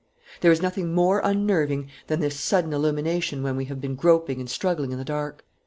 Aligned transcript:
There 0.39 0.51
is 0.51 0.63
nothing 0.63 0.95
more 0.95 1.21
unnerving 1.23 1.91
than 2.07 2.21
this 2.21 2.39
sudden 2.39 2.73
illumination 2.73 3.43
when 3.43 3.55
we 3.55 3.65
have 3.65 3.79
been 3.79 3.93
groping 3.93 4.39
and 4.39 4.49
struggling 4.49 4.91
in 4.91 4.97
the 4.97 5.05
dark. 5.05 5.45